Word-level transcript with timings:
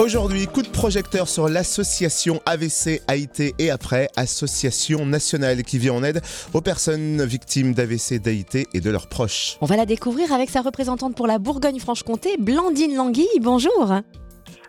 Aujourd'hui, 0.00 0.48
coup 0.48 0.62
de 0.62 0.68
projecteur 0.68 1.28
sur 1.28 1.48
l'association 1.48 2.42
AVC 2.46 3.00
AIT 3.08 3.54
et 3.60 3.70
après, 3.70 4.08
association 4.16 5.06
nationale 5.06 5.62
qui 5.62 5.78
vient 5.78 5.94
en 5.94 6.02
aide 6.02 6.20
aux 6.52 6.60
personnes 6.60 7.24
victimes 7.24 7.74
d'AVC 7.74 8.20
d'AIT 8.20 8.66
et 8.74 8.80
de 8.80 8.90
leurs 8.90 9.06
proches. 9.06 9.56
On 9.60 9.66
va 9.66 9.76
la 9.76 9.86
découvrir 9.86 10.32
avec 10.32 10.50
sa 10.50 10.62
représentante 10.62 11.14
pour 11.14 11.28
la 11.28 11.38
Bourgogne-Franche-Comté, 11.38 12.36
Blandine 12.38 12.96
Languille. 12.96 13.40
Bonjour. 13.40 13.94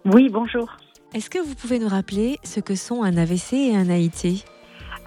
Oui, 0.06 0.30
bonjour. 0.30 0.78
Est-ce 1.16 1.32
que 1.32 1.40
vous 1.40 1.56
pouvez 1.56 1.80
nous 1.80 1.90
rappeler 1.90 2.38
ce 2.44 2.60
que 2.60 2.76
sont 2.76 3.02
un 3.02 3.18
AVC 3.18 3.54
et 3.54 3.76
un 3.76 3.90
AIT 3.90 4.46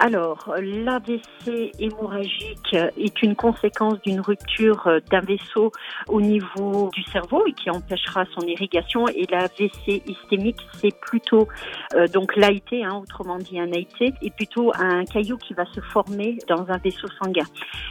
alors, 0.01 0.53
l'AVC 0.61 1.71
hémorragique 1.77 2.73
est 2.73 3.21
une 3.21 3.35
conséquence 3.35 3.99
d'une 4.01 4.21
rupture 4.21 4.89
d'un 5.11 5.19
vaisseau 5.19 5.73
au 6.07 6.21
niveau 6.21 6.89
du 6.93 7.03
cerveau 7.03 7.45
et 7.45 7.51
qui 7.51 7.69
empêchera 7.69 8.23
son 8.33 8.47
irrigation. 8.47 9.09
Et 9.09 9.25
l'AVC 9.29 10.01
hystémique, 10.07 10.65
c'est 10.79 10.97
plutôt 11.01 11.49
euh, 11.95 12.07
donc 12.07 12.35
l'AIT, 12.37 12.83
hein, 12.83 13.01
autrement 13.01 13.37
dit 13.37 13.59
un 13.59 13.71
AIT, 13.71 14.13
est 14.21 14.35
plutôt 14.35 14.71
un 14.75 15.03
caillou 15.03 15.37
qui 15.37 15.53
va 15.53 15.65
se 15.65 15.81
former 15.81 16.37
dans 16.47 16.69
un 16.69 16.77
vaisseau 16.77 17.07
sanguin. 17.21 17.45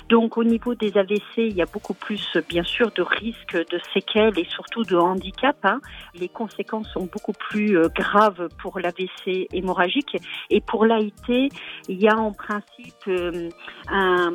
Donc, 0.08 0.38
au 0.38 0.44
niveau 0.44 0.74
des 0.74 0.96
AVC, 0.96 1.36
il 1.36 1.54
y 1.54 1.62
a 1.62 1.66
beaucoup 1.66 1.94
plus, 1.94 2.38
bien 2.48 2.62
sûr, 2.62 2.90
de 2.92 3.02
risques 3.02 3.56
de 3.56 3.78
séquelles 3.92 4.38
et 4.38 4.44
surtout 4.44 4.84
de 4.84 4.96
handicap. 4.96 5.56
Hein. 5.64 5.80
Les 6.14 6.28
conséquences 6.28 6.88
sont 6.88 7.08
beaucoup 7.12 7.32
plus 7.32 7.76
euh, 7.76 7.88
graves 7.94 8.48
pour 8.62 8.78
l'AVC 8.78 9.48
hémorragique 9.52 10.16
et 10.48 10.60
pour 10.62 10.86
l'AIT, 10.86 11.50
il 11.98 12.04
y 12.04 12.08
a 12.08 12.16
en 12.16 12.32
principe 12.32 12.94
euh, 13.08 13.48
un 13.88 14.32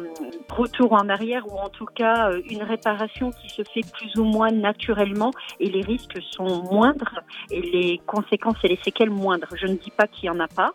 retour 0.50 0.92
en 0.92 1.08
arrière 1.08 1.48
ou 1.48 1.58
en 1.58 1.70
tout 1.70 1.86
cas 1.86 2.30
euh, 2.30 2.42
une 2.50 2.62
réparation 2.62 3.32
qui 3.32 3.50
se 3.50 3.62
fait 3.74 3.86
plus 3.94 4.20
ou 4.20 4.26
moins 4.26 4.52
naturellement 4.52 5.32
et 5.62 5.70
les 5.70 5.82
risques 5.82 6.20
sont 6.32 6.64
moindres 6.64 7.22
et 7.52 7.62
les 7.62 8.02
conséquences 8.06 8.58
et 8.66 8.68
les 8.68 8.80
séquelles 8.84 9.10
moindres. 9.10 9.48
Je 9.56 9.68
ne 9.68 9.76
dis 9.76 9.92
pas 9.92 10.08
qu'il 10.08 10.30
n'y 10.30 10.36
en 10.36 10.42
a 10.42 10.50
pas. 10.50 10.74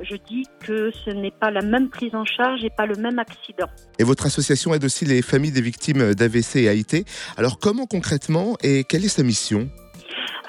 Je 0.00 0.16
dis 0.16 0.44
que 0.60 0.90
ce 1.04 1.10
n'est 1.10 1.30
pas 1.30 1.50
la 1.50 1.60
même 1.60 1.90
prise 1.90 2.14
en 2.14 2.24
charge 2.24 2.64
et 2.64 2.70
pas 2.70 2.86
le 2.86 2.96
même 2.96 3.18
accident. 3.18 3.68
Et 3.98 4.04
votre 4.04 4.24
association 4.24 4.72
aide 4.72 4.84
aussi 4.84 5.04
les 5.04 5.20
familles 5.20 5.52
des 5.52 5.60
victimes 5.60 6.14
d'AVC 6.14 6.56
et 6.56 6.66
AIT. 6.68 7.04
Alors 7.36 7.58
comment 7.58 7.84
concrètement 7.84 8.56
et 8.62 8.84
quelle 8.84 9.04
est 9.04 9.08
sa 9.08 9.22
mission? 9.22 9.68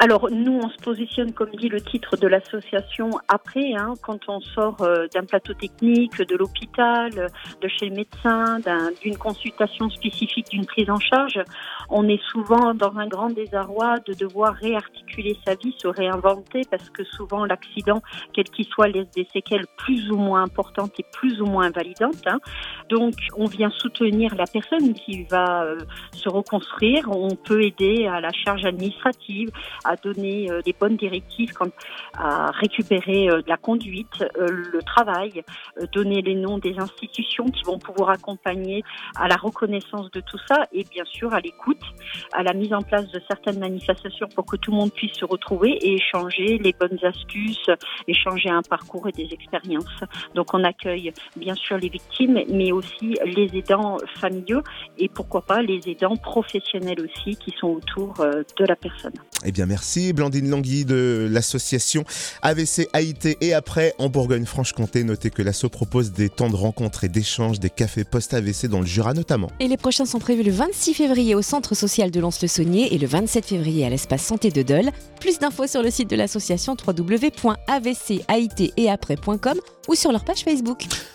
Alors 0.04 0.32
nous, 0.32 0.60
on 0.64 0.68
se 0.68 0.78
positionne, 0.78 1.32
comme 1.32 1.52
dit 1.52 1.70
le 1.70 1.80
titre 1.80 2.18
de 2.18 2.28
l'association, 2.28 3.12
après, 3.28 3.76
hein, 3.78 3.94
quand 4.02 4.30
on 4.30 4.42
sort 4.42 4.78
euh, 4.82 5.06
d'un 5.14 5.26
plateau 5.26 5.54
technique, 5.54 6.18
de 6.18 6.36
l'hôpital, 6.36 7.12
de 7.12 7.68
chez 7.68 7.88
le 7.88 7.98
médecin, 7.98 8.60
d'une 9.04 9.16
consultation 9.16 9.92
spécifique, 9.92 10.50
d'une 10.50 10.66
prise 10.66 10.90
en 10.90 11.00
charge, 11.00 11.40
on 11.92 12.10
est 12.10 12.20
souvent 12.32 12.74
dans 12.74 12.98
un 12.98 13.06
grand 13.06 13.30
désarroi 13.30 14.00
de 14.08 14.14
devoir 14.14 14.56
réarticuler 14.56 15.38
sa 15.46 15.54
vie, 15.54 15.76
se 15.78 15.88
réinventer, 15.88 16.62
parce 16.72 16.90
que 16.90 17.04
souvent 17.04 17.46
l'accident, 17.46 18.02
quel 18.34 18.46
qu'il 18.46 18.66
soit, 18.66 18.88
laisse 18.88 19.12
des 19.12 19.28
séquelles 19.32 19.68
plus 19.78 20.10
ou 20.10 20.18
moins 20.18 20.42
importantes 20.42 20.94
et 21.00 21.06
plus 21.14 21.40
ou 21.42 21.46
moins 21.46 21.66
invalidantes. 21.66 22.26
Hein. 22.26 22.40
Donc 22.90 23.14
on 23.38 23.46
vient 23.46 23.70
soutenir 23.70 24.34
la 24.34 24.46
personne 24.46 24.96
qui 24.96 25.26
va 25.26 25.62
euh, 25.62 25.78
se 26.12 26.28
reconstruire, 26.28 27.08
on 27.12 27.36
peut 27.36 27.62
aider 27.62 28.08
à 28.08 28.20
la 28.20 28.32
charge 28.32 28.66
administrative, 28.66 29.52
donner 29.96 30.50
euh, 30.50 30.62
des 30.62 30.74
bonnes 30.74 30.98
directives, 30.98 31.54
quant 31.54 31.70
à 32.18 32.52
récupérer 32.52 33.30
euh, 33.30 33.42
la 33.48 33.58
conduite, 33.58 34.24
euh, 34.38 34.48
le 34.48 34.82
travail, 34.84 35.44
donner 35.94 36.22
les 36.22 36.36
noms 36.36 36.58
des 36.58 36.78
institutions 36.78 37.46
qui 37.46 37.64
vont 37.64 37.80
pouvoir 37.80 38.10
accompagner 38.10 38.84
à 39.16 39.28
la 39.28 39.36
reconnaissance 39.36 40.12
de 40.12 40.22
tout 40.22 40.38
ça 40.48 40.66
et 40.72 40.84
bien 40.84 41.06
sûr 41.06 41.34
à 41.34 41.40
l'écoute, 41.40 41.82
à 42.34 42.44
la 42.44 42.54
mise 42.54 42.74
en 42.74 42.82
place 42.82 43.10
de 43.12 43.22
certaines 43.28 43.60
manifestations 43.60 44.28
pour 44.36 44.46
que 44.46 44.56
tout 44.56 44.72
le 44.72 44.78
monde 44.78 44.94
puisse 44.94 45.14
se 45.14 45.26
retrouver 45.26 45.72
et 45.82 45.96
échanger 45.96 46.58
les 46.58 46.74
bonnes 46.74 47.00
astuces, 47.04 47.70
échanger 48.08 48.50
un 48.50 48.62
parcours 48.62 49.08
et 49.08 49.12
des 49.12 49.30
expériences. 49.32 50.04
Donc 50.36 50.54
on 50.54 50.64
accueille 50.64 51.12
bien 51.36 51.56
sûr 51.56 51.78
les 51.78 51.90
victimes, 51.90 52.40
mais 52.50 52.72
aussi 52.72 53.18
les 53.26 53.58
aidants 53.58 53.98
familiaux 54.20 54.62
et 54.98 55.10
pourquoi 55.10 55.42
pas 55.42 55.62
les 55.62 55.82
aidants 55.88 56.18
professionnels 56.18 57.02
aussi 57.02 57.36
qui 57.38 57.52
sont 57.60 57.70
autour 57.70 58.14
de 58.16 58.66
la 58.66 58.76
personne. 58.76 59.14
Eh 59.46 59.52
bien, 59.52 59.66
merci 59.66 59.81
Blandine 60.14 60.50
Langui 60.50 60.86
de 60.86 61.28
l'association 61.30 62.04
AVC 62.42 62.88
AIT 62.94 63.38
et 63.42 63.54
après 63.54 63.94
en 63.98 64.10
Bourgogne-Franche-Comté. 64.10 65.04
Notez 65.04 65.30
que 65.30 65.42
l'asso 65.42 65.66
propose 65.72 66.12
des 66.12 66.30
temps 66.30 66.50
de 66.50 66.56
rencontres 66.56 67.04
et 67.04 67.10
d'échanges, 67.10 67.60
des 67.60 67.70
cafés 67.70 68.04
post-AVC 68.04 68.68
dans 68.68 68.80
le 68.80 68.86
Jura 68.86 69.14
notamment. 69.14 69.52
Et 69.60 69.68
les 69.68 69.78
prochains 69.78 70.06
sont 70.06 70.20
prévus 70.20 70.44
le 70.44 70.52
26 70.52 70.94
février 70.94 71.36
au 71.36 71.42
centre 71.42 71.76
social 71.76 72.12
de 72.12 72.20
Lons-le-Saunier 72.20 72.94
et 72.94 72.98
le 72.98 73.08
27 73.08 73.46
février 73.46 73.86
à 73.86 73.90
l'espace 73.90 74.24
santé 74.24 74.52
de 74.52 74.62
Dole. 74.62 74.92
Plus 75.20 75.40
d'infos 75.40 75.68
sur 75.68 75.84
le 75.84 75.92
site 75.92 76.10
de 76.10 76.16
l'association 76.16 76.76
www.avcaiteaprès.com 76.76 79.60
ou 79.88 79.96
sur 79.96 80.12
leur 80.12 80.24
page 80.24 80.44
Facebook. 80.44 80.86